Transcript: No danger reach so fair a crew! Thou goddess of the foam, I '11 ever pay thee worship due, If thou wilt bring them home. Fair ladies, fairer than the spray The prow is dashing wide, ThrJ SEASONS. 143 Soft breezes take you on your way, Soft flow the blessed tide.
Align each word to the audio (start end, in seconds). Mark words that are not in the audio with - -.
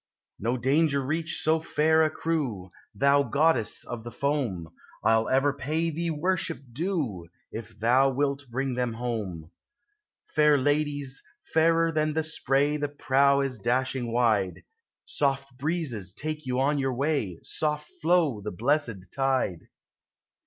No 0.39 0.57
danger 0.57 0.99
reach 1.01 1.39
so 1.43 1.59
fair 1.59 2.01
a 2.03 2.09
crew! 2.09 2.71
Thou 2.95 3.21
goddess 3.21 3.83
of 3.83 4.03
the 4.03 4.11
foam, 4.11 4.73
I 5.03 5.13
'11 5.13 5.33
ever 5.35 5.53
pay 5.53 5.91
thee 5.91 6.09
worship 6.09 6.59
due, 6.73 7.27
If 7.51 7.77
thou 7.77 8.09
wilt 8.09 8.49
bring 8.49 8.73
them 8.73 8.93
home. 8.93 9.51
Fair 10.25 10.57
ladies, 10.57 11.21
fairer 11.53 11.91
than 11.91 12.13
the 12.15 12.23
spray 12.23 12.77
The 12.77 12.89
prow 12.89 13.41
is 13.41 13.59
dashing 13.59 14.11
wide, 14.11 14.63
ThrJ 15.05 15.09
SEASONS. 15.09 15.21
143 15.21 15.29
Soft 15.29 15.57
breezes 15.59 16.13
take 16.15 16.47
you 16.47 16.59
on 16.59 16.79
your 16.79 16.95
way, 16.95 17.39
Soft 17.43 17.87
flow 18.01 18.41
the 18.41 18.49
blessed 18.49 19.11
tide. 19.15 19.67